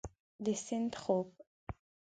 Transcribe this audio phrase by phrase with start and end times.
[0.45, 1.27] د سیند خوب